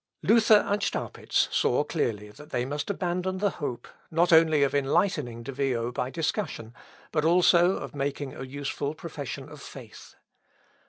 Luther 0.23 0.65
and 0.67 0.81
Staupitz 0.81 1.47
saw 1.51 1.83
clearly 1.83 2.29
that 2.31 2.49
they 2.49 2.65
must 2.65 2.89
abandon 2.89 3.37
the 3.37 3.51
hope, 3.61 3.87
not 4.09 4.33
only 4.33 4.63
of 4.63 4.73
enlightening 4.73 5.43
De 5.43 5.51
Vio 5.51 5.91
by 5.91 6.09
discussion, 6.09 6.73
but 7.11 7.23
also 7.23 7.75
of 7.77 7.93
making 7.93 8.33
a 8.33 8.41
useful 8.41 8.95
profession 8.95 9.47
of 9.47 9.61
faith. 9.61 10.15